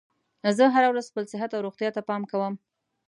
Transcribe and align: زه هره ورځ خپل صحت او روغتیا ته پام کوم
زه 0.57 0.63
هره 0.75 0.87
ورځ 0.89 1.05
خپل 1.09 1.25
صحت 1.31 1.49
او 1.53 1.63
روغتیا 1.67 1.89
ته 1.95 2.01
پام 2.09 2.21
کوم 2.31 2.53